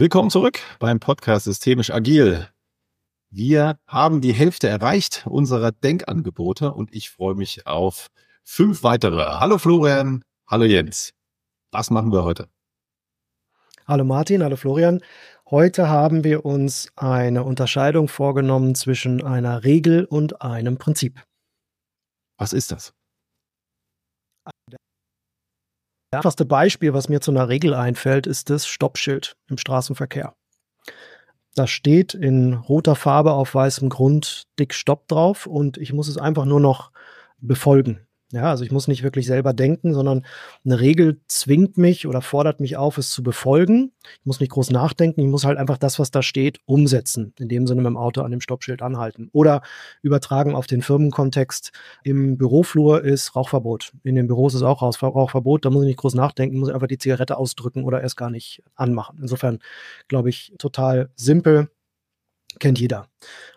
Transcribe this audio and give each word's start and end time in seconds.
Willkommen 0.00 0.30
zurück 0.30 0.60
beim 0.78 0.98
Podcast 0.98 1.44
Systemisch 1.44 1.90
Agil. 1.90 2.48
Wir 3.28 3.78
haben 3.86 4.22
die 4.22 4.32
Hälfte 4.32 4.66
erreicht 4.66 5.26
unserer 5.28 5.72
Denkangebote 5.72 6.72
und 6.72 6.94
ich 6.94 7.10
freue 7.10 7.34
mich 7.34 7.66
auf 7.66 8.06
fünf 8.42 8.82
weitere. 8.82 9.22
Hallo 9.22 9.58
Florian, 9.58 10.24
hallo 10.48 10.64
Jens. 10.64 11.12
Was 11.70 11.90
machen 11.90 12.12
wir 12.14 12.24
heute? 12.24 12.48
Hallo 13.86 14.04
Martin, 14.04 14.42
hallo 14.42 14.56
Florian. 14.56 15.02
Heute 15.50 15.90
haben 15.90 16.24
wir 16.24 16.46
uns 16.46 16.90
eine 16.96 17.44
Unterscheidung 17.44 18.08
vorgenommen 18.08 18.74
zwischen 18.74 19.22
einer 19.22 19.64
Regel 19.64 20.06
und 20.06 20.40
einem 20.40 20.78
Prinzip. 20.78 21.22
Was 22.38 22.54
ist 22.54 22.72
das? 22.72 22.94
Das 26.10 26.18
einfachste 26.18 26.44
Beispiel, 26.44 26.92
was 26.92 27.08
mir 27.08 27.20
zu 27.20 27.30
einer 27.30 27.48
Regel 27.48 27.72
einfällt, 27.72 28.26
ist 28.26 28.50
das 28.50 28.66
Stoppschild 28.66 29.36
im 29.48 29.58
Straßenverkehr. 29.58 30.34
Da 31.54 31.68
steht 31.68 32.14
in 32.14 32.54
roter 32.54 32.96
Farbe 32.96 33.32
auf 33.32 33.54
weißem 33.54 33.88
Grund 33.88 34.48
dick 34.58 34.74
Stopp 34.74 35.06
drauf 35.06 35.46
und 35.46 35.78
ich 35.78 35.92
muss 35.92 36.08
es 36.08 36.18
einfach 36.18 36.46
nur 36.46 36.58
noch 36.58 36.90
befolgen. 37.38 38.06
Ja, 38.32 38.50
also 38.50 38.62
ich 38.62 38.70
muss 38.70 38.86
nicht 38.86 39.02
wirklich 39.02 39.26
selber 39.26 39.52
denken, 39.52 39.92
sondern 39.92 40.24
eine 40.64 40.78
Regel 40.78 41.20
zwingt 41.26 41.76
mich 41.78 42.06
oder 42.06 42.22
fordert 42.22 42.60
mich 42.60 42.76
auf, 42.76 42.96
es 42.96 43.10
zu 43.10 43.24
befolgen. 43.24 43.90
Ich 44.20 44.24
muss 44.26 44.38
nicht 44.38 44.52
groß 44.52 44.70
nachdenken, 44.70 45.20
ich 45.20 45.26
muss 45.26 45.44
halt 45.44 45.58
einfach 45.58 45.78
das, 45.78 45.98
was 45.98 46.12
da 46.12 46.22
steht, 46.22 46.60
umsetzen. 46.64 47.34
In 47.40 47.48
dem 47.48 47.66
Sinne 47.66 47.80
mit 47.82 47.88
dem 47.88 47.96
Auto 47.96 48.22
an 48.22 48.30
dem 48.30 48.40
Stoppschild 48.40 48.82
anhalten. 48.82 49.30
Oder 49.32 49.62
übertragen 50.02 50.54
auf 50.54 50.68
den 50.68 50.80
Firmenkontext. 50.80 51.72
Im 52.04 52.38
Büroflur 52.38 53.02
ist 53.02 53.34
Rauchverbot. 53.34 53.92
In 54.04 54.14
den 54.14 54.28
Büros 54.28 54.54
ist 54.54 54.62
auch 54.62 54.80
Rauchverbot. 54.80 55.64
Da 55.64 55.70
muss 55.70 55.82
ich 55.82 55.88
nicht 55.88 55.98
groß 55.98 56.14
nachdenken, 56.14 56.60
muss 56.60 56.70
einfach 56.70 56.86
die 56.86 56.98
Zigarette 56.98 57.36
ausdrücken 57.36 57.82
oder 57.82 58.00
erst 58.00 58.16
gar 58.16 58.30
nicht 58.30 58.62
anmachen. 58.76 59.18
Insofern 59.20 59.58
glaube 60.06 60.28
ich 60.30 60.54
total 60.56 61.10
simpel 61.16 61.68
kennt 62.60 62.78
jeder. 62.78 63.08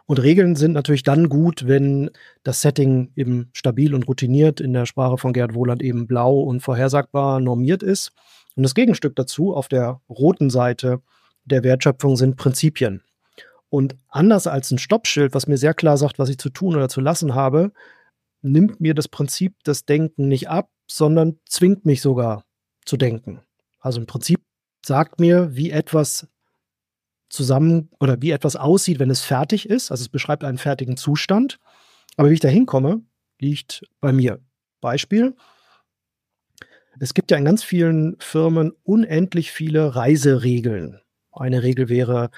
Und 0.05 0.21
Regeln 0.21 0.55
sind 0.55 0.73
natürlich 0.73 1.03
dann 1.03 1.29
gut, 1.29 1.67
wenn 1.67 2.09
das 2.43 2.61
Setting 2.61 3.11
eben 3.15 3.49
stabil 3.53 3.93
und 3.93 4.07
routiniert 4.07 4.59
in 4.59 4.73
der 4.73 4.85
Sprache 4.85 5.17
von 5.17 5.33
Gerd 5.33 5.53
Wohland 5.53 5.81
eben 5.81 6.07
blau 6.07 6.39
und 6.39 6.61
vorhersagbar 6.61 7.39
normiert 7.39 7.83
ist. 7.83 8.11
Und 8.55 8.63
das 8.63 8.75
Gegenstück 8.75 9.15
dazu 9.15 9.53
auf 9.53 9.67
der 9.67 10.01
roten 10.09 10.49
Seite 10.49 11.01
der 11.45 11.63
Wertschöpfung 11.63 12.17
sind 12.17 12.35
Prinzipien. 12.35 13.01
Und 13.69 13.95
anders 14.09 14.45
als 14.45 14.71
ein 14.71 14.77
Stoppschild, 14.77 15.33
was 15.33 15.47
mir 15.47 15.57
sehr 15.57 15.73
klar 15.73 15.97
sagt, 15.97 16.19
was 16.19 16.29
ich 16.29 16.37
zu 16.37 16.49
tun 16.49 16.75
oder 16.75 16.89
zu 16.89 17.01
lassen 17.01 17.33
habe, 17.33 17.71
nimmt 18.41 18.79
mir 18.81 18.93
das 18.93 19.07
Prinzip 19.07 19.55
das 19.63 19.85
Denken 19.85 20.27
nicht 20.27 20.49
ab, 20.49 20.69
sondern 20.87 21.39
zwingt 21.47 21.85
mich 21.85 22.01
sogar 22.01 22.43
zu 22.85 22.97
denken. 22.97 23.41
Also 23.79 23.99
im 23.99 24.05
Prinzip 24.05 24.41
sagt 24.85 25.19
mir, 25.19 25.55
wie 25.55 25.71
etwas 25.71 26.27
zusammen 27.33 27.89
oder 27.99 28.21
wie 28.21 28.31
etwas 28.31 28.55
aussieht, 28.55 28.99
wenn 28.99 29.09
es 29.09 29.21
fertig 29.21 29.67
ist. 29.67 29.91
Also 29.91 30.03
es 30.03 30.09
beschreibt 30.09 30.43
einen 30.43 30.57
fertigen 30.57 30.97
Zustand. 30.97 31.59
Aber 32.15 32.29
wie 32.29 32.35
ich 32.35 32.39
da 32.39 32.47
hinkomme, 32.47 33.01
liegt 33.39 33.83
bei 33.99 34.13
mir. 34.13 34.39
Beispiel. 34.81 35.35
Es 36.99 37.13
gibt 37.13 37.31
ja 37.31 37.37
in 37.37 37.45
ganz 37.45 37.63
vielen 37.63 38.15
Firmen 38.19 38.73
unendlich 38.83 39.51
viele 39.51 39.95
Reiseregeln. 39.95 40.99
Eine 41.31 41.63
Regel 41.63 41.89
wäre, 41.89 42.29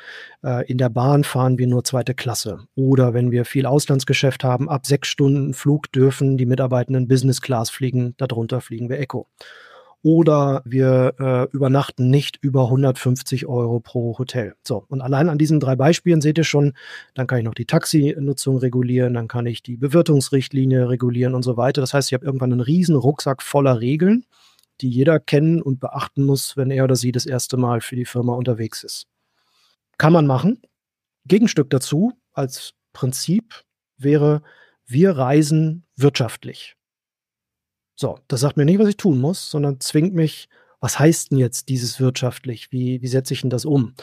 äh, 0.41 0.65
in 0.71 0.77
der 0.77 0.87
Bahn 0.87 1.25
fahren 1.25 1.57
wir 1.57 1.67
nur 1.67 1.83
zweite 1.83 2.13
Klasse. 2.13 2.59
Oder 2.75 3.13
wenn 3.13 3.31
wir 3.31 3.43
viel 3.43 3.65
Auslandsgeschäft 3.65 4.45
haben, 4.45 4.69
ab 4.69 4.85
sechs 4.85 5.09
Stunden 5.09 5.53
Flug 5.53 5.91
dürfen 5.91 6.37
die 6.37 6.45
Mitarbeitenden 6.45 7.09
Business 7.09 7.41
Class 7.41 7.69
fliegen, 7.69 8.15
darunter 8.15 8.61
fliegen 8.61 8.87
wir 8.87 8.99
Echo 8.99 9.27
oder 10.05 10.61
wir 10.65 11.15
äh, 11.19 11.51
übernachten 11.51 12.11
nicht 12.11 12.37
über 12.39 12.65
150 12.65 13.47
Euro 13.47 13.79
pro 13.79 14.15
Hotel. 14.19 14.53
So, 14.61 14.85
und 14.87 15.01
allein 15.01 15.29
an 15.29 15.39
diesen 15.39 15.59
drei 15.59 15.75
Beispielen 15.75 16.21
seht 16.21 16.37
ihr 16.37 16.43
schon, 16.43 16.73
dann 17.15 17.25
kann 17.25 17.39
ich 17.39 17.43
noch 17.43 17.55
die 17.55 17.65
Taxinutzung 17.65 18.59
regulieren, 18.59 19.15
dann 19.15 19.27
kann 19.27 19.47
ich 19.47 19.63
die 19.63 19.77
Bewirtungsrichtlinie 19.77 20.89
regulieren 20.89 21.33
und 21.33 21.41
so 21.41 21.57
weiter. 21.57 21.81
Das 21.81 21.95
heißt, 21.95 22.09
ich 22.09 22.13
habe 22.13 22.23
irgendwann 22.23 22.51
einen 22.51 22.61
riesen 22.61 22.95
Rucksack 22.95 23.41
voller 23.41 23.81
Regeln, 23.81 24.27
die 24.79 24.89
jeder 24.89 25.19
kennen 25.19 25.59
und 25.59 25.79
beachten 25.79 26.23
muss, 26.23 26.55
wenn 26.55 26.69
er 26.69 26.83
oder 26.83 26.95
sie 26.95 27.11
das 27.11 27.25
erste 27.25 27.57
Mal 27.57 27.81
für 27.81 27.95
die 27.95 28.05
Firma 28.05 28.35
unterwegs 28.35 28.83
ist. 28.83 29.07
Kann 29.97 30.13
man 30.13 30.27
machen. 30.27 30.61
Gegenstück 31.25 31.71
dazu 31.71 32.13
als 32.31 32.75
Prinzip 32.93 33.63
wäre, 33.97 34.43
wir 34.85 35.17
reisen 35.17 35.83
wirtschaftlich. 35.95 36.75
So, 37.95 38.19
das 38.27 38.41
sagt 38.41 38.57
mir 38.57 38.65
nicht, 38.65 38.79
was 38.79 38.89
ich 38.89 38.97
tun 38.97 39.19
muss, 39.19 39.49
sondern 39.49 39.79
zwingt 39.79 40.13
mich, 40.13 40.49
was 40.79 40.99
heißt 40.99 41.31
denn 41.31 41.37
jetzt 41.37 41.69
dieses 41.69 41.99
wirtschaftlich? 41.99 42.71
Wie, 42.71 43.01
wie 43.01 43.07
setze 43.07 43.33
ich 43.33 43.41
denn 43.41 43.49
das 43.49 43.65
um? 43.65 43.93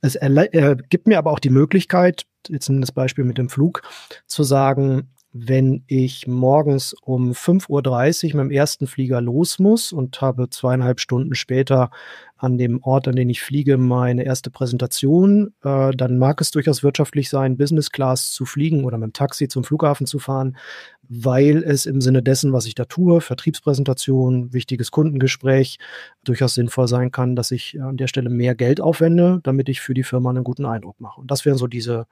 Es 0.00 0.16
äh, 0.16 0.76
gibt 0.90 1.06
mir 1.06 1.18
aber 1.18 1.32
auch 1.32 1.38
die 1.38 1.50
Möglichkeit, 1.50 2.26
jetzt 2.48 2.68
in 2.68 2.80
das 2.80 2.92
Beispiel 2.92 3.24
mit 3.24 3.38
dem 3.38 3.48
Flug, 3.48 3.82
zu 4.26 4.42
sagen, 4.42 5.08
wenn 5.32 5.84
ich 5.86 6.26
morgens 6.26 6.94
um 7.02 7.32
5.30 7.32 7.68
Uhr 7.68 8.36
mit 8.36 8.44
dem 8.44 8.50
ersten 8.50 8.86
Flieger 8.86 9.20
los 9.20 9.58
muss 9.58 9.92
und 9.92 10.20
habe 10.20 10.50
zweieinhalb 10.50 11.00
Stunden 11.00 11.34
später 11.34 11.90
an 12.38 12.56
dem 12.56 12.82
Ort, 12.82 13.08
an 13.08 13.16
den 13.16 13.28
ich 13.28 13.42
fliege, 13.42 13.76
meine 13.76 14.22
erste 14.22 14.50
Präsentation, 14.50 15.52
äh, 15.64 15.90
dann 15.90 16.18
mag 16.18 16.40
es 16.40 16.52
durchaus 16.52 16.82
wirtschaftlich 16.82 17.28
sein, 17.28 17.56
Business 17.56 17.90
Class 17.90 18.30
zu 18.30 18.46
fliegen 18.46 18.84
oder 18.84 18.96
mit 18.96 19.08
dem 19.08 19.12
Taxi 19.12 19.48
zum 19.48 19.64
Flughafen 19.64 20.06
zu 20.06 20.20
fahren, 20.20 20.56
weil 21.02 21.64
es 21.64 21.84
im 21.84 22.00
Sinne 22.00 22.22
dessen, 22.22 22.52
was 22.52 22.66
ich 22.66 22.76
da 22.76 22.84
tue, 22.84 23.20
Vertriebspräsentation, 23.20 24.52
wichtiges 24.52 24.92
Kundengespräch, 24.92 25.78
durchaus 26.22 26.54
sinnvoll 26.54 26.86
sein 26.86 27.10
kann, 27.10 27.34
dass 27.34 27.50
ich 27.50 27.80
an 27.80 27.96
der 27.96 28.06
Stelle 28.06 28.30
mehr 28.30 28.54
Geld 28.54 28.80
aufwende, 28.80 29.40
damit 29.42 29.68
ich 29.68 29.80
für 29.80 29.94
die 29.94 30.04
Firma 30.04 30.30
einen 30.30 30.44
guten 30.44 30.64
Eindruck 30.64 31.00
mache. 31.00 31.20
Und 31.20 31.30
das 31.30 31.44
wären 31.44 31.58
so 31.58 31.66
diese 31.66 32.06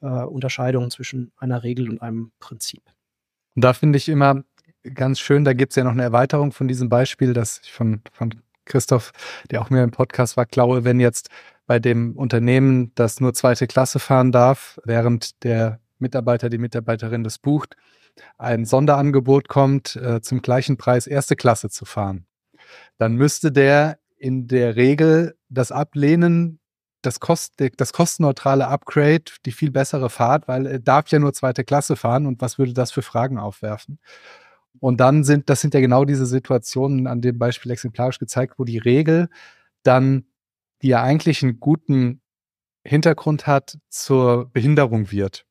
äh, 0.00 0.06
Unterscheidungen 0.06 0.90
zwischen 0.90 1.30
einer 1.36 1.62
Regel 1.62 1.88
und 1.88 2.02
einem 2.02 2.32
Prinzip. 2.40 2.82
Und 3.54 3.62
da 3.62 3.72
finde 3.72 3.96
ich 3.96 4.08
immer 4.08 4.42
ganz 4.94 5.20
schön, 5.20 5.44
da 5.44 5.52
gibt 5.52 5.72
es 5.72 5.76
ja 5.76 5.84
noch 5.84 5.92
eine 5.92 6.02
Erweiterung 6.02 6.52
von 6.52 6.68
diesem 6.68 6.88
Beispiel, 6.88 7.32
das 7.32 7.60
ich 7.62 7.72
von, 7.72 8.02
von 8.12 8.34
Christoph, 8.68 9.12
der 9.50 9.60
auch 9.60 9.70
mir 9.70 9.82
im 9.82 9.90
Podcast 9.90 10.36
war, 10.36 10.46
glaube, 10.46 10.84
wenn 10.84 11.00
jetzt 11.00 11.28
bei 11.66 11.78
dem 11.78 12.16
Unternehmen, 12.16 12.92
das 12.94 13.20
nur 13.20 13.34
zweite 13.34 13.66
Klasse 13.66 13.98
fahren 13.98 14.32
darf, 14.32 14.78
während 14.84 15.42
der 15.44 15.80
Mitarbeiter, 15.98 16.48
die 16.48 16.58
Mitarbeiterin 16.58 17.24
das 17.24 17.38
bucht, 17.38 17.76
ein 18.38 18.64
Sonderangebot 18.64 19.48
kommt, 19.48 19.96
äh, 19.96 20.20
zum 20.20 20.42
gleichen 20.42 20.76
Preis 20.76 21.06
erste 21.06 21.36
Klasse 21.36 21.68
zu 21.68 21.84
fahren, 21.84 22.26
dann 22.98 23.14
müsste 23.14 23.52
der 23.52 23.98
in 24.16 24.48
der 24.48 24.76
Regel 24.76 25.36
das 25.48 25.72
ablehnen, 25.72 26.60
das, 27.02 27.20
Kost, 27.20 27.54
das 27.76 27.92
kostenneutrale 27.92 28.66
Upgrade, 28.66 29.24
die 29.46 29.52
viel 29.52 29.70
bessere 29.70 30.10
Fahrt, 30.10 30.48
weil 30.48 30.66
er 30.66 30.78
darf 30.80 31.08
ja 31.08 31.18
nur 31.18 31.32
zweite 31.32 31.64
Klasse 31.64 31.96
fahren 31.96 32.26
und 32.26 32.40
was 32.40 32.58
würde 32.58 32.72
das 32.72 32.90
für 32.90 33.02
Fragen 33.02 33.38
aufwerfen? 33.38 34.00
Und 34.80 35.00
dann 35.00 35.24
sind, 35.24 35.50
das 35.50 35.60
sind 35.60 35.74
ja 35.74 35.80
genau 35.80 36.04
diese 36.04 36.26
Situationen 36.26 37.06
an 37.06 37.20
dem 37.20 37.38
Beispiel 37.38 37.72
exemplarisch 37.72 38.18
gezeigt, 38.18 38.54
wo 38.58 38.64
die 38.64 38.78
Regel 38.78 39.28
dann, 39.82 40.26
die 40.82 40.88
ja 40.88 41.02
eigentlich 41.02 41.42
einen 41.42 41.60
guten 41.60 42.20
Hintergrund 42.84 43.46
hat, 43.46 43.78
zur 43.88 44.50
Behinderung 44.52 45.10
wird. 45.10 45.44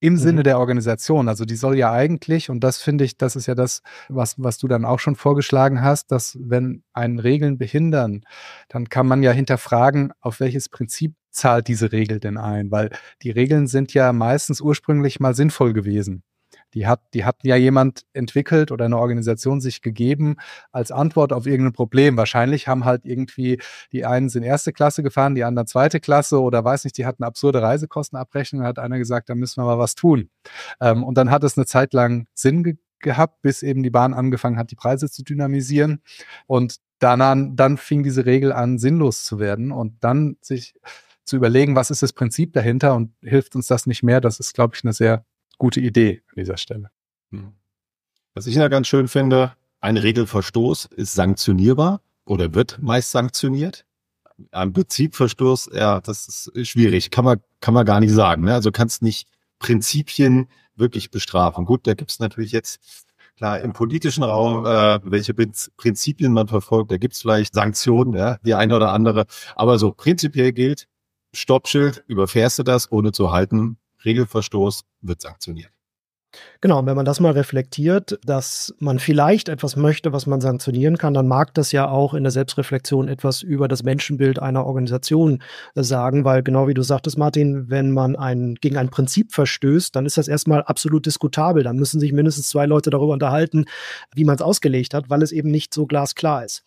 Im 0.00 0.14
mhm. 0.14 0.18
Sinne 0.18 0.42
der 0.42 0.58
Organisation. 0.58 1.28
Also 1.28 1.44
die 1.44 1.54
soll 1.54 1.78
ja 1.78 1.92
eigentlich, 1.92 2.50
und 2.50 2.60
das 2.64 2.82
finde 2.82 3.04
ich, 3.04 3.18
das 3.18 3.36
ist 3.36 3.46
ja 3.46 3.54
das, 3.54 3.82
was, 4.08 4.34
was 4.42 4.58
du 4.58 4.66
dann 4.66 4.84
auch 4.84 4.98
schon 4.98 5.14
vorgeschlagen 5.14 5.80
hast, 5.80 6.10
dass 6.10 6.36
wenn 6.40 6.82
einen 6.92 7.20
Regeln 7.20 7.56
behindern, 7.56 8.24
dann 8.68 8.88
kann 8.88 9.06
man 9.06 9.22
ja 9.22 9.30
hinterfragen, 9.30 10.12
auf 10.20 10.40
welches 10.40 10.68
Prinzip 10.68 11.14
zahlt 11.30 11.68
diese 11.68 11.92
Regel 11.92 12.18
denn 12.18 12.36
ein? 12.36 12.70
Weil 12.72 12.90
die 13.22 13.30
Regeln 13.30 13.68
sind 13.68 13.94
ja 13.94 14.12
meistens 14.12 14.60
ursprünglich 14.60 15.20
mal 15.20 15.34
sinnvoll 15.34 15.72
gewesen. 15.72 16.24
Die 16.74 16.86
hat, 16.86 17.00
die 17.14 17.24
hat 17.24 17.36
ja 17.42 17.56
jemand 17.56 18.02
entwickelt 18.12 18.72
oder 18.72 18.84
eine 18.84 18.98
Organisation 18.98 19.60
sich 19.60 19.82
gegeben 19.82 20.36
als 20.70 20.90
Antwort 20.90 21.32
auf 21.32 21.46
irgendein 21.46 21.72
Problem. 21.72 22.16
Wahrscheinlich 22.16 22.68
haben 22.68 22.84
halt 22.84 23.04
irgendwie 23.04 23.60
die 23.92 24.04
einen 24.04 24.28
sind 24.28 24.42
erste 24.42 24.72
Klasse 24.72 25.02
gefahren, 25.02 25.34
die 25.34 25.44
anderen 25.44 25.66
zweite 25.66 26.00
Klasse 26.00 26.40
oder 26.40 26.64
weiß 26.64 26.84
nicht, 26.84 26.96
die 26.98 27.06
hatten 27.06 27.24
absurde 27.24 27.62
Reisekostenabrechnung. 27.62 28.62
Da 28.62 28.68
hat 28.68 28.78
einer 28.78 28.98
gesagt, 28.98 29.28
da 29.28 29.34
müssen 29.34 29.62
wir 29.62 29.66
mal 29.66 29.78
was 29.78 29.94
tun. 29.94 30.30
Ähm, 30.80 31.04
und 31.04 31.16
dann 31.16 31.30
hat 31.30 31.44
es 31.44 31.56
eine 31.56 31.66
Zeit 31.66 31.92
lang 31.92 32.26
Sinn 32.34 32.62
ge 32.64 32.76
gehabt, 33.02 33.42
bis 33.42 33.64
eben 33.64 33.82
die 33.82 33.90
Bahn 33.90 34.14
angefangen 34.14 34.56
hat, 34.56 34.70
die 34.70 34.76
Preise 34.76 35.10
zu 35.10 35.24
dynamisieren. 35.24 36.02
Und 36.46 36.76
dann, 37.00 37.56
dann 37.56 37.76
fing 37.76 38.04
diese 38.04 38.26
Regel 38.26 38.52
an, 38.52 38.78
sinnlos 38.78 39.24
zu 39.24 39.40
werden 39.40 39.72
und 39.72 40.04
dann 40.04 40.36
sich 40.40 40.74
zu 41.24 41.36
überlegen, 41.36 41.76
was 41.76 41.90
ist 41.90 42.02
das 42.02 42.12
Prinzip 42.12 42.52
dahinter 42.52 42.94
und 42.94 43.12
hilft 43.22 43.54
uns 43.56 43.66
das 43.66 43.86
nicht 43.86 44.02
mehr? 44.02 44.20
Das 44.20 44.40
ist, 44.40 44.54
glaube 44.54 44.74
ich, 44.76 44.84
eine 44.84 44.92
sehr 44.92 45.24
gute 45.62 45.78
Idee 45.78 46.22
an 46.26 46.34
dieser 46.38 46.56
Stelle. 46.56 46.90
Hm. 47.30 47.52
Was 48.34 48.48
ich 48.48 48.56
ja 48.56 48.66
ganz 48.66 48.88
schön 48.88 49.06
finde, 49.06 49.52
ein 49.80 49.96
Regelverstoß 49.96 50.86
ist 50.86 51.14
sanktionierbar 51.14 52.00
oder 52.24 52.52
wird 52.52 52.80
meist 52.82 53.12
sanktioniert. 53.12 53.86
Ein 54.50 54.72
Prinzipverstoß, 54.72 55.70
ja, 55.72 56.00
das 56.00 56.48
ist 56.48 56.68
schwierig, 56.68 57.12
kann 57.12 57.24
man, 57.24 57.40
kann 57.60 57.74
man 57.74 57.86
gar 57.86 58.00
nicht 58.00 58.12
sagen. 58.12 58.42
Ne? 58.42 58.54
Also 58.54 58.72
kannst 58.72 59.02
nicht 59.02 59.28
Prinzipien 59.60 60.48
wirklich 60.74 61.12
bestrafen. 61.12 61.64
Gut, 61.64 61.86
da 61.86 61.94
gibt's 61.94 62.18
natürlich 62.18 62.52
jetzt 62.52 63.06
Klar, 63.36 63.60
im 63.60 63.72
politischen 63.72 64.22
Raum, 64.24 64.66
äh, 64.66 65.00
welche 65.04 65.32
Prinzipien 65.32 66.32
man 66.32 66.48
verfolgt, 66.48 66.92
da 66.92 66.98
gibt's 66.98 67.22
vielleicht 67.22 67.54
Sanktionen, 67.54 68.12
ja, 68.12 68.36
die 68.44 68.54
eine 68.54 68.76
oder 68.76 68.92
andere. 68.92 69.24
Aber 69.56 69.78
so 69.78 69.90
prinzipiell 69.90 70.52
gilt, 70.52 70.86
Stoppschild, 71.32 72.04
überfährst 72.08 72.58
du 72.58 72.62
das, 72.62 72.92
ohne 72.92 73.10
zu 73.10 73.32
halten, 73.32 73.78
Regelverstoß 74.04 74.84
wird 75.00 75.20
sanktioniert. 75.20 75.72
Genau, 76.62 76.78
und 76.78 76.86
wenn 76.86 76.96
man 76.96 77.04
das 77.04 77.20
mal 77.20 77.32
reflektiert, 77.32 78.18
dass 78.24 78.74
man 78.78 78.98
vielleicht 78.98 79.48
etwas 79.48 79.76
möchte, 79.76 80.12
was 80.12 80.26
man 80.26 80.40
sanktionieren 80.40 80.96
kann, 80.96 81.12
dann 81.12 81.28
mag 81.28 81.52
das 81.54 81.72
ja 81.72 81.88
auch 81.88 82.14
in 82.14 82.22
der 82.22 82.30
Selbstreflexion 82.30 83.08
etwas 83.08 83.42
über 83.42 83.68
das 83.68 83.82
Menschenbild 83.82 84.38
einer 84.38 84.64
Organisation 84.64 85.42
sagen, 85.74 86.24
weil 86.24 86.42
genau 86.42 86.68
wie 86.68 86.74
du 86.74 86.82
sagtest, 86.82 87.18
Martin, 87.18 87.68
wenn 87.68 87.90
man 87.90 88.16
ein, 88.16 88.54
gegen 88.54 88.78
ein 88.78 88.88
Prinzip 88.88 89.32
verstößt, 89.32 89.94
dann 89.94 90.06
ist 90.06 90.16
das 90.16 90.28
erstmal 90.28 90.62
absolut 90.62 91.04
diskutabel. 91.04 91.64
Dann 91.64 91.76
müssen 91.76 92.00
sich 92.00 92.12
mindestens 92.12 92.48
zwei 92.48 92.64
Leute 92.64 92.88
darüber 92.88 93.12
unterhalten, 93.12 93.66
wie 94.14 94.24
man 94.24 94.36
es 94.36 94.42
ausgelegt 94.42 94.94
hat, 94.94 95.10
weil 95.10 95.22
es 95.22 95.32
eben 95.32 95.50
nicht 95.50 95.74
so 95.74 95.86
glasklar 95.86 96.44
ist. 96.44 96.64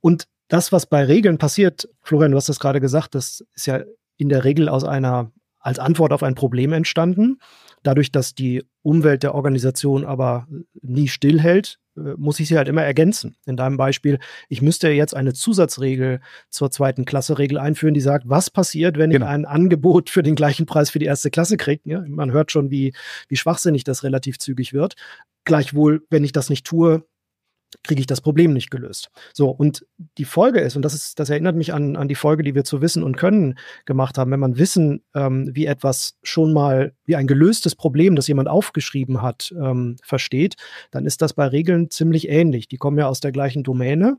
Und 0.00 0.28
das, 0.48 0.72
was 0.72 0.86
bei 0.86 1.04
Regeln 1.04 1.38
passiert, 1.38 1.88
Florian, 2.02 2.32
du 2.32 2.36
hast 2.36 2.48
das 2.48 2.60
gerade 2.60 2.80
gesagt, 2.80 3.14
das 3.14 3.44
ist 3.54 3.66
ja 3.66 3.80
in 4.18 4.28
der 4.28 4.44
Regel 4.44 4.68
aus 4.68 4.84
einer 4.84 5.32
als 5.66 5.80
Antwort 5.80 6.12
auf 6.12 6.22
ein 6.22 6.36
Problem 6.36 6.72
entstanden. 6.72 7.40
Dadurch, 7.82 8.12
dass 8.12 8.36
die 8.36 8.64
Umwelt 8.82 9.24
der 9.24 9.34
Organisation 9.34 10.04
aber 10.04 10.46
nie 10.80 11.08
stillhält, 11.08 11.80
äh, 11.96 12.14
muss 12.16 12.38
ich 12.38 12.46
sie 12.46 12.56
halt 12.56 12.68
immer 12.68 12.84
ergänzen. 12.84 13.34
In 13.46 13.56
deinem 13.56 13.76
Beispiel, 13.76 14.20
ich 14.48 14.62
müsste 14.62 14.88
jetzt 14.90 15.16
eine 15.16 15.32
Zusatzregel 15.32 16.20
zur 16.50 16.70
zweiten 16.70 17.04
Klasse-Regel 17.04 17.58
einführen, 17.58 17.94
die 17.94 18.00
sagt, 18.00 18.28
was 18.28 18.48
passiert, 18.48 18.96
wenn 18.96 19.10
genau. 19.10 19.26
ich 19.26 19.32
ein 19.32 19.44
Angebot 19.44 20.08
für 20.08 20.22
den 20.22 20.36
gleichen 20.36 20.66
Preis 20.66 20.88
für 20.88 21.00
die 21.00 21.06
erste 21.06 21.30
Klasse 21.30 21.56
kriege. 21.56 21.82
Ja, 21.84 22.04
man 22.06 22.30
hört 22.30 22.52
schon, 22.52 22.70
wie, 22.70 22.94
wie 23.26 23.36
schwachsinnig 23.36 23.82
das 23.82 24.04
relativ 24.04 24.38
zügig 24.38 24.72
wird. 24.72 24.94
Gleichwohl, 25.44 26.06
wenn 26.10 26.22
ich 26.22 26.30
das 26.30 26.48
nicht 26.48 26.64
tue, 26.64 27.04
kriege 27.82 28.00
ich 28.00 28.06
das 28.06 28.20
Problem 28.20 28.52
nicht 28.52 28.70
gelöst. 28.70 29.10
So, 29.32 29.50
und 29.50 29.86
die 30.18 30.24
Folge 30.24 30.60
ist, 30.60 30.76
und 30.76 30.82
das 30.82 30.94
ist, 30.94 31.18
das 31.18 31.30
erinnert 31.30 31.56
mich 31.56 31.72
an, 31.72 31.96
an 31.96 32.08
die 32.08 32.14
Folge, 32.14 32.42
die 32.42 32.54
wir 32.54 32.64
zu 32.64 32.80
Wissen 32.80 33.02
und 33.02 33.16
Können 33.16 33.58
gemacht 33.84 34.18
haben, 34.18 34.30
wenn 34.30 34.40
man 34.40 34.58
Wissen, 34.58 35.02
ähm, 35.14 35.50
wie 35.54 35.66
etwas 35.66 36.18
schon 36.22 36.52
mal, 36.52 36.92
wie 37.04 37.16
ein 37.16 37.26
gelöstes 37.26 37.74
Problem, 37.74 38.16
das 38.16 38.28
jemand 38.28 38.48
aufgeschrieben 38.48 39.22
hat, 39.22 39.54
ähm, 39.60 39.96
versteht, 40.02 40.56
dann 40.90 41.06
ist 41.06 41.22
das 41.22 41.32
bei 41.32 41.46
Regeln 41.46 41.90
ziemlich 41.90 42.28
ähnlich. 42.28 42.68
Die 42.68 42.76
kommen 42.76 42.98
ja 42.98 43.06
aus 43.06 43.20
der 43.20 43.32
gleichen 43.32 43.62
Domäne. 43.62 44.18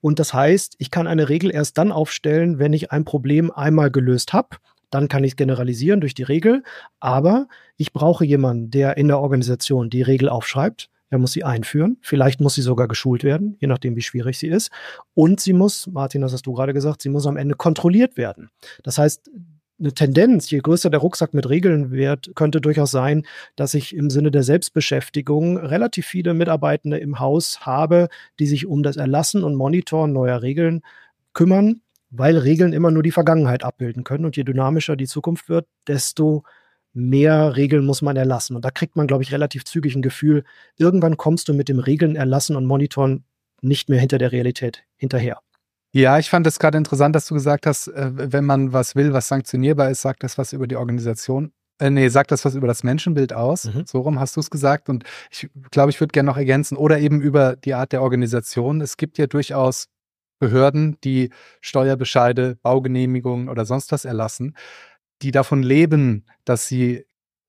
Und 0.00 0.18
das 0.18 0.34
heißt, 0.34 0.76
ich 0.78 0.90
kann 0.90 1.06
eine 1.06 1.28
Regel 1.28 1.50
erst 1.50 1.78
dann 1.78 1.90
aufstellen, 1.90 2.58
wenn 2.58 2.72
ich 2.72 2.92
ein 2.92 3.04
Problem 3.04 3.50
einmal 3.50 3.90
gelöst 3.90 4.32
habe. 4.32 4.56
Dann 4.90 5.08
kann 5.08 5.24
ich 5.24 5.32
es 5.32 5.36
generalisieren 5.36 6.00
durch 6.00 6.14
die 6.14 6.22
Regel. 6.22 6.62
Aber 7.00 7.48
ich 7.76 7.92
brauche 7.92 8.24
jemanden, 8.24 8.70
der 8.70 8.96
in 8.96 9.08
der 9.08 9.18
Organisation 9.18 9.90
die 9.90 10.02
Regel 10.02 10.28
aufschreibt 10.28 10.90
er 11.10 11.18
muss 11.18 11.32
sie 11.32 11.44
einführen. 11.44 11.98
Vielleicht 12.00 12.40
muss 12.40 12.54
sie 12.54 12.62
sogar 12.62 12.88
geschult 12.88 13.24
werden, 13.24 13.56
je 13.60 13.68
nachdem, 13.68 13.96
wie 13.96 14.02
schwierig 14.02 14.38
sie 14.38 14.48
ist. 14.48 14.70
Und 15.14 15.40
sie 15.40 15.52
muss, 15.52 15.86
Martin, 15.86 16.20
das 16.20 16.32
hast 16.32 16.46
du 16.46 16.52
gerade 16.52 16.72
gesagt, 16.72 17.02
sie 17.02 17.08
muss 17.08 17.26
am 17.26 17.36
Ende 17.36 17.54
kontrolliert 17.54 18.16
werden. 18.16 18.50
Das 18.82 18.98
heißt, 18.98 19.30
eine 19.78 19.92
Tendenz, 19.92 20.50
je 20.50 20.58
größer 20.58 20.88
der 20.88 21.00
Rucksack 21.00 21.34
mit 21.34 21.48
Regeln 21.48 21.90
wird, 21.90 22.32
könnte 22.34 22.60
durchaus 22.60 22.90
sein, 22.90 23.26
dass 23.56 23.74
ich 23.74 23.94
im 23.94 24.08
Sinne 24.08 24.30
der 24.30 24.42
Selbstbeschäftigung 24.42 25.58
relativ 25.58 26.06
viele 26.06 26.32
Mitarbeitende 26.32 26.98
im 26.98 27.18
Haus 27.18 27.60
habe, 27.66 28.08
die 28.38 28.46
sich 28.46 28.66
um 28.66 28.82
das 28.82 28.96
Erlassen 28.96 29.44
und 29.44 29.54
Monitoren 29.54 30.12
neuer 30.12 30.40
Regeln 30.40 30.80
kümmern, 31.34 31.82
weil 32.10 32.38
Regeln 32.38 32.72
immer 32.72 32.90
nur 32.90 33.02
die 33.02 33.10
Vergangenheit 33.10 33.64
abbilden 33.64 34.02
können. 34.02 34.24
Und 34.24 34.36
je 34.36 34.44
dynamischer 34.44 34.96
die 34.96 35.06
Zukunft 35.06 35.50
wird, 35.50 35.66
desto 35.86 36.44
mehr 36.96 37.56
Regeln 37.56 37.84
muss 37.84 38.00
man 38.00 38.16
erlassen. 38.16 38.56
Und 38.56 38.64
da 38.64 38.70
kriegt 38.70 38.96
man, 38.96 39.06
glaube 39.06 39.22
ich, 39.22 39.30
relativ 39.30 39.64
zügig 39.64 39.94
ein 39.94 40.02
Gefühl, 40.02 40.44
irgendwann 40.78 41.18
kommst 41.18 41.46
du 41.48 41.54
mit 41.54 41.68
dem 41.68 41.78
Regeln 41.78 42.16
erlassen 42.16 42.56
und 42.56 42.64
monitoren 42.64 43.24
nicht 43.60 43.90
mehr 43.90 44.00
hinter 44.00 44.16
der 44.16 44.32
Realität 44.32 44.84
hinterher. 44.96 45.40
Ja, 45.92 46.18
ich 46.18 46.30
fand 46.30 46.46
es 46.46 46.58
gerade 46.58 46.78
interessant, 46.78 47.14
dass 47.14 47.26
du 47.26 47.34
gesagt 47.34 47.66
hast, 47.66 47.88
äh, 47.88 48.10
wenn 48.14 48.44
man 48.44 48.72
was 48.72 48.96
will, 48.96 49.12
was 49.12 49.28
sanktionierbar 49.28 49.90
ist, 49.90 50.02
sagt 50.02 50.22
das 50.22 50.38
was 50.38 50.54
über 50.54 50.66
die 50.66 50.76
Organisation. 50.76 51.52
Äh, 51.78 51.90
nee, 51.90 52.08
sagt 52.08 52.30
das 52.30 52.46
was 52.46 52.54
über 52.54 52.66
das 52.66 52.82
Menschenbild 52.82 53.34
aus. 53.34 53.66
Mhm. 53.66 53.84
So 53.86 54.00
rum 54.00 54.18
hast 54.18 54.36
du 54.36 54.40
es 54.40 54.50
gesagt. 54.50 54.88
Und 54.88 55.04
ich 55.30 55.50
glaube, 55.70 55.90
ich 55.90 56.00
würde 56.00 56.12
gerne 56.12 56.28
noch 56.28 56.38
ergänzen 56.38 56.78
oder 56.78 56.98
eben 56.98 57.20
über 57.20 57.56
die 57.56 57.74
Art 57.74 57.92
der 57.92 58.00
Organisation. 58.02 58.80
Es 58.80 58.96
gibt 58.96 59.18
ja 59.18 59.26
durchaus 59.26 59.88
Behörden, 60.38 60.98
die 61.02 61.30
Steuerbescheide, 61.60 62.56
Baugenehmigungen 62.62 63.48
oder 63.48 63.64
sonst 63.64 63.92
was 63.92 64.04
erlassen 64.04 64.54
die 65.22 65.30
davon 65.30 65.62
leben, 65.62 66.24
dass 66.44 66.66
sie 66.66 67.06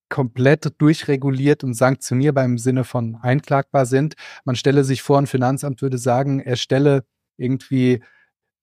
komplett 0.10 0.74
durchreguliert 0.78 1.64
und 1.64 1.74
sanktionierbar 1.74 2.46
im 2.46 2.58
Sinne 2.58 2.84
von 2.84 3.16
einklagbar 3.16 3.86
sind. 3.86 4.16
Man 4.46 4.56
stelle 4.56 4.84
sich 4.84 5.02
vor, 5.02 5.18
ein 5.19 5.28
Finanzamt 5.28 5.81
würde 5.81 5.98
sagen, 5.98 6.40
er 6.40 6.56
stelle 6.56 7.04
irgendwie 7.36 8.02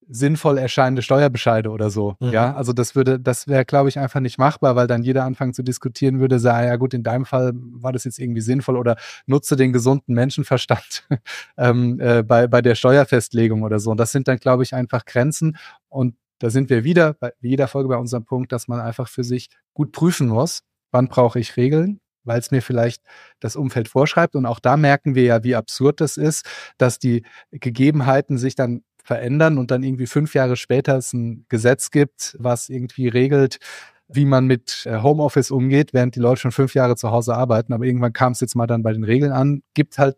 sinnvoll 0.07 0.57
erscheinende 0.57 1.01
Steuerbescheide 1.01 1.69
oder 1.69 1.89
so. 1.89 2.15
Mhm. 2.19 2.29
Ja, 2.29 2.55
also 2.55 2.73
das 2.73 2.95
würde, 2.95 3.19
das 3.19 3.47
wäre, 3.47 3.65
glaube 3.65 3.89
ich, 3.89 3.97
einfach 3.97 4.19
nicht 4.19 4.37
machbar, 4.37 4.75
weil 4.75 4.87
dann 4.87 5.03
jeder 5.03 5.23
anfangen 5.23 5.53
zu 5.53 5.63
diskutieren 5.63 6.19
würde, 6.19 6.39
sagen, 6.39 6.67
ja 6.67 6.75
gut, 6.75 6.93
in 6.93 7.03
deinem 7.03 7.25
Fall 7.25 7.53
war 7.55 7.91
das 7.91 8.03
jetzt 8.03 8.19
irgendwie 8.19 8.41
sinnvoll 8.41 8.77
oder 8.77 8.97
nutze 9.25 9.55
den 9.55 9.73
gesunden 9.73 10.13
Menschenverstand 10.13 11.07
ähm, 11.57 11.99
äh, 11.99 12.23
bei, 12.23 12.47
bei 12.47 12.61
der 12.61 12.75
Steuerfestlegung 12.75 13.63
oder 13.63 13.79
so. 13.79 13.91
Und 13.91 13.99
das 13.99 14.11
sind 14.11 14.27
dann, 14.27 14.37
glaube 14.37 14.63
ich, 14.63 14.73
einfach 14.75 15.05
Grenzen. 15.05 15.57
Und 15.89 16.15
da 16.39 16.49
sind 16.49 16.69
wir 16.69 16.83
wieder 16.83 17.13
bei 17.13 17.33
jeder 17.41 17.67
Folge 17.67 17.89
bei 17.89 17.97
unserem 17.97 18.25
Punkt, 18.25 18.51
dass 18.51 18.67
man 18.67 18.79
einfach 18.79 19.07
für 19.07 19.23
sich 19.23 19.49
gut 19.73 19.91
prüfen 19.91 20.27
muss, 20.27 20.61
wann 20.91 21.07
brauche 21.07 21.39
ich 21.39 21.57
Regeln, 21.57 21.99
weil 22.23 22.39
es 22.39 22.51
mir 22.51 22.61
vielleicht 22.61 23.03
das 23.39 23.55
Umfeld 23.55 23.87
vorschreibt. 23.87 24.35
Und 24.35 24.45
auch 24.45 24.59
da 24.59 24.77
merken 24.77 25.15
wir 25.15 25.23
ja, 25.23 25.43
wie 25.43 25.55
absurd 25.55 26.01
das 26.01 26.17
ist, 26.17 26.45
dass 26.77 26.99
die 26.99 27.23
Gegebenheiten 27.51 28.37
sich 28.37 28.55
dann 28.55 28.83
verändern 29.03 29.57
und 29.57 29.71
dann 29.71 29.83
irgendwie 29.83 30.07
fünf 30.07 30.33
Jahre 30.33 30.55
später 30.57 30.97
es 30.97 31.13
ein 31.13 31.45
Gesetz 31.47 31.91
gibt, 31.91 32.35
was 32.39 32.69
irgendwie 32.69 33.07
regelt, 33.07 33.59
wie 34.07 34.25
man 34.25 34.45
mit 34.45 34.85
äh, 34.85 35.01
Homeoffice 35.01 35.51
umgeht, 35.51 35.93
während 35.93 36.15
die 36.15 36.19
Leute 36.19 36.41
schon 36.41 36.51
fünf 36.51 36.73
Jahre 36.73 36.95
zu 36.95 37.11
Hause 37.11 37.35
arbeiten. 37.35 37.73
Aber 37.73 37.85
irgendwann 37.85 38.13
kam 38.13 38.33
es 38.33 38.39
jetzt 38.39 38.55
mal 38.55 38.67
dann 38.67 38.83
bei 38.83 38.93
den 38.93 39.03
Regeln 39.03 39.31
an, 39.31 39.61
gibt 39.73 39.97
halt 39.97 40.17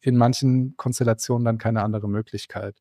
in 0.00 0.16
manchen 0.16 0.76
Konstellationen 0.76 1.44
dann 1.44 1.58
keine 1.58 1.82
andere 1.82 2.08
Möglichkeit. 2.08 2.76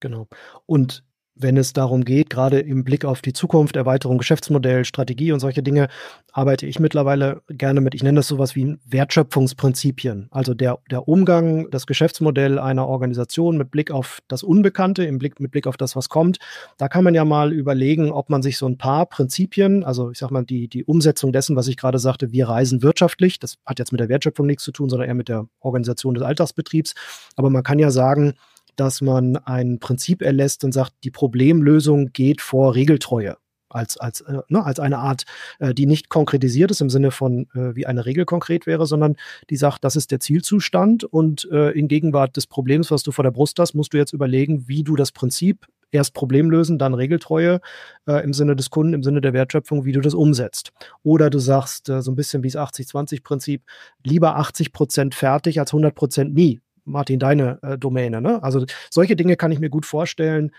Genau. 0.00 0.28
Und 0.66 1.04
wenn 1.42 1.56
es 1.56 1.72
darum 1.72 2.04
geht, 2.04 2.30
gerade 2.30 2.60
im 2.60 2.84
Blick 2.84 3.04
auf 3.04 3.22
die 3.22 3.32
Zukunft, 3.32 3.76
Erweiterung 3.76 4.18
Geschäftsmodell, 4.18 4.84
Strategie 4.84 5.32
und 5.32 5.40
solche 5.40 5.62
Dinge, 5.62 5.88
arbeite 6.32 6.66
ich 6.66 6.78
mittlerweile 6.78 7.42
gerne 7.48 7.80
mit, 7.80 7.94
ich 7.94 8.02
nenne 8.02 8.16
das 8.16 8.28
sowas 8.28 8.54
wie 8.54 8.76
Wertschöpfungsprinzipien. 8.86 10.28
Also 10.30 10.54
der, 10.54 10.78
der 10.90 11.08
Umgang, 11.08 11.70
das 11.70 11.86
Geschäftsmodell 11.86 12.58
einer 12.58 12.86
Organisation 12.86 13.56
mit 13.56 13.70
Blick 13.70 13.90
auf 13.90 14.20
das 14.28 14.42
Unbekannte, 14.42 15.04
im 15.04 15.18
Blick, 15.18 15.40
mit 15.40 15.50
Blick 15.50 15.66
auf 15.66 15.76
das, 15.76 15.96
was 15.96 16.08
kommt. 16.08 16.38
Da 16.78 16.88
kann 16.88 17.04
man 17.04 17.14
ja 17.14 17.24
mal 17.24 17.52
überlegen, 17.52 18.12
ob 18.12 18.30
man 18.30 18.42
sich 18.42 18.58
so 18.58 18.66
ein 18.66 18.78
paar 18.78 19.06
Prinzipien, 19.06 19.84
also 19.84 20.10
ich 20.10 20.18
sag 20.18 20.30
mal, 20.30 20.44
die, 20.44 20.68
die 20.68 20.84
Umsetzung 20.84 21.32
dessen, 21.32 21.56
was 21.56 21.68
ich 21.68 21.76
gerade 21.76 21.98
sagte, 21.98 22.32
wir 22.32 22.48
reisen 22.48 22.82
wirtschaftlich, 22.82 23.38
das 23.38 23.56
hat 23.64 23.78
jetzt 23.78 23.92
mit 23.92 24.00
der 24.00 24.08
Wertschöpfung 24.08 24.46
nichts 24.46 24.64
zu 24.64 24.72
tun, 24.72 24.88
sondern 24.90 25.08
eher 25.08 25.14
mit 25.14 25.28
der 25.28 25.46
Organisation 25.60 26.14
des 26.14 26.22
Alltagsbetriebs. 26.22 26.94
Aber 27.36 27.50
man 27.50 27.62
kann 27.62 27.78
ja 27.78 27.90
sagen, 27.90 28.34
dass 28.76 29.00
man 29.00 29.36
ein 29.36 29.78
Prinzip 29.78 30.22
erlässt 30.22 30.64
und 30.64 30.72
sagt, 30.72 30.92
die 31.04 31.10
Problemlösung 31.10 32.12
geht 32.12 32.40
vor 32.40 32.74
Regeltreue 32.74 33.36
als, 33.70 33.96
als, 33.96 34.20
äh, 34.22 34.40
ne, 34.48 34.64
als 34.64 34.80
eine 34.80 34.98
Art, 34.98 35.24
äh, 35.58 35.72
die 35.72 35.86
nicht 35.86 36.08
konkretisiert 36.08 36.70
ist 36.70 36.80
im 36.80 36.90
Sinne 36.90 37.10
von, 37.10 37.46
äh, 37.54 37.74
wie 37.74 37.86
eine 37.86 38.04
Regel 38.04 38.24
konkret 38.24 38.66
wäre, 38.66 38.86
sondern 38.86 39.16
die 39.48 39.56
sagt, 39.56 39.84
das 39.84 39.96
ist 39.96 40.10
der 40.10 40.20
Zielzustand 40.20 41.04
und 41.04 41.48
äh, 41.50 41.70
in 41.70 41.88
Gegenwart 41.88 42.36
des 42.36 42.46
Problems, 42.46 42.90
was 42.90 43.02
du 43.02 43.12
vor 43.12 43.22
der 43.22 43.30
Brust 43.30 43.58
hast, 43.58 43.74
musst 43.74 43.94
du 43.94 43.98
jetzt 43.98 44.12
überlegen, 44.12 44.68
wie 44.68 44.82
du 44.82 44.96
das 44.96 45.12
Prinzip 45.12 45.66
erst 45.92 46.14
Problem 46.14 46.50
lösen, 46.50 46.78
dann 46.78 46.94
Regeltreue 46.94 47.60
äh, 48.06 48.22
im 48.22 48.32
Sinne 48.32 48.54
des 48.54 48.70
Kunden, 48.70 48.94
im 48.94 49.02
Sinne 49.02 49.20
der 49.20 49.32
Wertschöpfung, 49.32 49.84
wie 49.84 49.92
du 49.92 50.00
das 50.00 50.14
umsetzt. 50.14 50.72
Oder 51.02 51.30
du 51.30 51.38
sagst 51.38 51.88
äh, 51.88 52.02
so 52.02 52.12
ein 52.12 52.16
bisschen 52.16 52.42
wie 52.42 52.50
das 52.50 52.74
80-20-Prinzip, 52.74 53.62
lieber 54.04 54.36
80 54.36 54.72
Prozent 54.72 55.14
fertig 55.14 55.58
als 55.58 55.72
100 55.72 55.94
Prozent 55.94 56.34
nie. 56.34 56.60
Martin, 56.84 57.18
deine 57.18 57.58
äh, 57.62 57.78
Domäne. 57.78 58.20
Ne? 58.20 58.42
Also 58.42 58.64
solche 58.90 59.16
Dinge 59.16 59.36
kann 59.36 59.52
ich 59.52 59.58
mir 59.58 59.70
gut 59.70 59.86
vorstellen, 59.86 60.52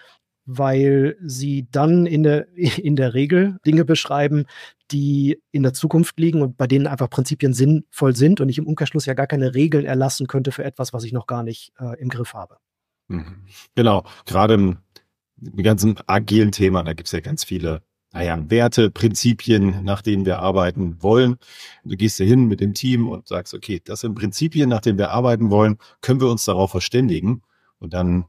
weil 0.46 1.18
sie 1.24 1.68
dann 1.72 2.06
in 2.06 2.24
der, 2.24 2.48
in 2.56 2.96
der 2.96 3.14
Regel 3.14 3.58
Dinge 3.66 3.86
beschreiben, 3.86 4.46
die 4.92 5.42
in 5.52 5.64
der 5.64 5.74
Zukunft 5.74 6.20
liegen 6.20 6.42
und 6.42 6.58
bei 6.58 6.68
denen 6.68 6.88
einfach 6.88 7.10
Prinzipien 7.10 7.54
sinnvoll 7.54 8.16
sind 8.16 8.42
und 8.42 8.50
ich 8.50 8.58
im 8.58 8.68
Umkehrschluss 8.68 9.06
ja 9.06 9.14
gar 9.14 9.28
keine 9.28 9.56
Regeln 9.56 9.86
erlassen 9.86 10.28
könnte 10.28 10.52
für 10.52 10.64
etwas, 10.64 10.94
was 10.94 11.04
ich 11.04 11.14
noch 11.14 11.28
gar 11.28 11.44
nicht 11.44 11.74
äh, 11.80 12.00
im 12.00 12.10
Griff 12.10 12.34
habe. 12.34 12.58
Mhm. 13.08 13.46
Genau, 13.76 14.04
gerade 14.26 14.56
im, 14.56 14.78
im 15.42 15.64
ganzen 15.64 15.98
agilen 16.08 16.52
Thema, 16.52 16.84
da 16.84 16.94
gibt 16.94 17.08
es 17.08 17.14
ja 17.14 17.20
ganz 17.20 17.44
viele 17.44 17.82
naja, 18.14 18.38
Werte, 18.50 18.92
Prinzipien, 18.92 19.84
nach 19.84 20.02
denen 20.02 20.26
wir 20.26 20.40
arbeiten 20.40 21.02
wollen. 21.02 21.38
Du 21.86 21.96
gehst 21.96 22.18
hier 22.18 22.26
hin 22.26 22.48
mit 22.48 22.60
dem 22.60 22.74
Team 22.74 23.08
und 23.08 23.28
sagst, 23.28 23.54
okay, 23.54 23.82
das 23.84 24.02
sind 24.02 24.16
Prinzipien, 24.16 24.70
nach 24.70 24.82
denen 24.82 24.98
wir 24.98 25.12
arbeiten 25.12 25.50
wollen, 25.50 25.78
können 26.02 26.20
wir 26.20 26.30
uns 26.30 26.44
darauf 26.46 26.72
verständigen. 26.72 27.42
Und 27.80 27.94
dann, 27.94 28.26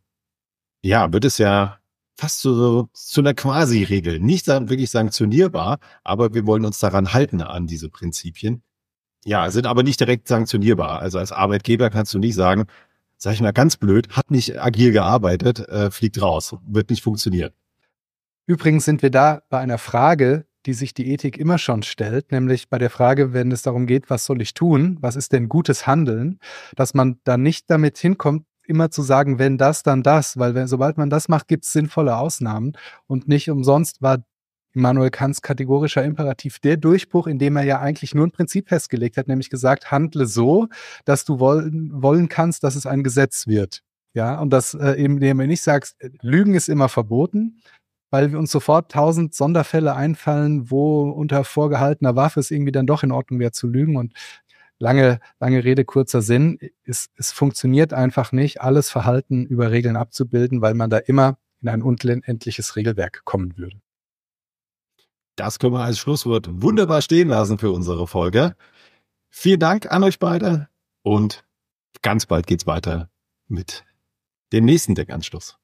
ja, 0.83 1.13
wird 1.13 1.25
es 1.25 1.39
ja 1.39 1.79
fast 2.17 2.41
so, 2.41 2.89
zu 2.93 3.21
einer 3.21 3.35
Quasi-Regel. 3.35 4.21
Nicht 4.21 4.47
wirklich 4.47 4.91
sanktionierbar, 4.91 5.79
aber 6.05 6.33
wir 6.35 6.47
wollen 6.47 6.65
uns 6.65 6.79
daran 6.79 7.13
halten, 7.13 7.43
an 7.43 7.67
diese 7.67 7.89
Prinzipien. 7.89 8.63
Ja, 9.25 9.51
sind 9.51 9.67
aber 9.67 9.83
nicht 9.83 10.01
direkt 10.01 10.29
sanktionierbar. 10.29 11.01
Also 11.01 11.19
als 11.19 11.33
Arbeitgeber 11.33 11.91
kannst 11.91 12.15
du 12.15 12.19
nicht 12.19 12.35
sagen, 12.35 12.67
sag 13.17 13.35
ich 13.35 13.41
mal 13.41 13.53
ganz 13.53 13.77
blöd, 13.77 14.11
hat 14.11 14.31
nicht 14.31 14.61
agil 14.61 14.93
gearbeitet, 14.93 15.61
äh, 15.69 15.91
fliegt 15.91 16.21
raus, 16.21 16.57
wird 16.67 16.91
nicht 16.91 17.03
funktionieren. 17.03 17.53
Übrigens 18.47 18.85
sind 18.85 19.03
wir 19.03 19.11
da 19.11 19.43
bei 19.49 19.59
einer 19.59 19.79
Frage, 19.79 20.47
die 20.67 20.75
sich 20.75 20.95
die 20.95 21.11
Ethik 21.13 21.39
immer 21.39 21.59
schon 21.59 21.83
stellt, 21.83 22.33
nämlich 22.33 22.69
bei 22.69 22.79
der 22.79 22.91
Frage, 22.91 23.33
wenn 23.33 23.51
es 23.51 23.63
darum 23.63 23.87
geht, 23.87 24.11
was 24.11 24.25
soll 24.25 24.41
ich 24.41 24.55
tun, 24.55 24.99
was 25.01 25.17
ist 25.17 25.33
denn 25.33 25.49
gutes 25.49 25.87
Handeln, 25.87 26.39
dass 26.77 26.95
man 26.95 27.19
da 27.25 27.37
nicht 27.37 27.69
damit 27.69 27.99
hinkommt, 27.99 28.47
immer 28.67 28.91
zu 28.91 29.03
sagen, 29.03 29.39
wenn 29.39 29.59
das, 29.59 29.83
dann 29.83 30.03
das, 30.03 30.39
weil 30.39 30.55
wenn, 30.55 30.69
sobald 30.69 30.97
man 30.97 31.11
das 31.11 31.29
macht, 31.29 31.49
gibt 31.49 31.65
es 31.65 31.73
sinnvolle 31.73 32.17
Ausnahmen. 32.17 32.73
Und 33.07 33.27
nicht 33.29 33.51
umsonst 33.51 34.03
war 34.03 34.25
Immanuel 34.75 35.11
Kants 35.11 35.43
kategorischer 35.43 36.05
Imperativ 36.05 36.59
der 36.59 36.77
Durchbruch, 36.77 37.27
in 37.27 37.39
dem 37.39 37.57
er 37.57 37.65
ja 37.65 37.81
eigentlich 37.81 38.15
nur 38.15 38.27
ein 38.27 38.31
Prinzip 38.31 38.69
festgelegt 38.69 39.17
hat, 39.17 39.29
nämlich 39.29 39.51
gesagt, 39.51 39.91
handle 39.91 40.27
so, 40.27 40.69
dass 41.05 41.25
du 41.25 41.41
wollen, 41.41 41.91
wollen 41.93 42.29
kannst, 42.29 42.65
dass 42.65 42.77
es 42.77 42.87
ein 42.87 43.03
Gesetz 43.03 43.47
wird. 43.47 43.83
Ja, 44.15 44.41
und 44.41 44.51
das 44.51 44.75
äh, 44.75 44.95
eben, 44.95 45.15
indem 45.15 45.39
du 45.39 45.47
nicht 45.47 45.63
sagst, 45.63 45.97
Lügen 46.21 46.55
ist 46.55 46.69
immer 46.69 46.89
verboten, 46.89 47.61
weil 48.13 48.31
wir 48.31 48.39
uns 48.39 48.53
sofort 48.53 48.93
tausend 48.93 49.35
Sonderfälle 49.35 49.97
einfallen, 49.97 50.71
wo 50.71 51.11
unter 51.11 51.45
vorgehaltener 51.45 52.15
Waffe 52.15 52.41
es 52.41 52.51
irgendwie 52.51 52.71
dann 52.71 52.87
doch 52.87 53.03
in 53.03 53.11
Ordnung 53.11 53.41
wäre 53.41 53.53
zu 53.53 53.67
lügen. 53.67 53.97
Und 53.97 54.13
lange, 54.79 55.19
lange 55.41 55.65
Rede, 55.65 55.87
kurzer 55.87 56.21
Sinn, 56.21 56.59
es, 56.85 57.09
es 57.17 57.33
funktioniert 57.33 57.95
einfach 57.95 58.31
nicht, 58.31 58.61
alles 58.61 58.91
Verhalten 58.91 59.47
über 59.47 59.71
Regeln 59.71 59.97
abzubilden, 59.97 60.61
weil 60.61 60.75
man 60.75 60.91
da 60.91 60.99
immer 60.99 61.39
in 61.63 61.71
ein 61.71 61.81
unendliches 61.81 62.77
Regelwerk 62.77 63.25
kommen 63.25 63.57
würde. 63.57 63.81
Das 65.37 65.59
können 65.59 65.73
wir 65.73 65.81
als 65.81 65.99
Schlusswort 65.99 66.51
wunderbar 66.51 67.01
stehen 67.01 67.29
lassen 67.29 67.57
für 67.57 67.71
unsere 67.71 68.07
Folge. 68.07 68.57
Vielen 69.31 69.61
Dank 69.61 69.91
an 69.91 70.05
euch 70.05 70.19
beide 70.19 70.69
und 71.01 71.47
ganz 72.03 72.27
bald 72.27 72.47
geht's 72.47 72.67
weiter 72.67 73.09
mit 73.49 73.85
dem 74.53 74.67
nächsten 74.67 74.95
Deckanschluss. 74.95 75.62